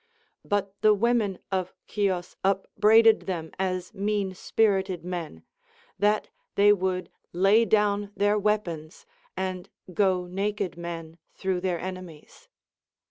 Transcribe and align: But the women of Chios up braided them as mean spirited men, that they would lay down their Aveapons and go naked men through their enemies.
But 0.43 0.73
the 0.81 0.95
women 0.95 1.37
of 1.51 1.75
Chios 1.85 2.35
up 2.43 2.65
braided 2.75 3.27
them 3.27 3.51
as 3.59 3.93
mean 3.93 4.33
spirited 4.33 5.05
men, 5.05 5.43
that 5.99 6.27
they 6.55 6.73
would 6.73 7.11
lay 7.33 7.65
down 7.65 8.11
their 8.15 8.39
Aveapons 8.41 9.05
and 9.37 9.69
go 9.93 10.25
naked 10.25 10.75
men 10.75 11.19
through 11.35 11.61
their 11.61 11.79
enemies. 11.79 12.49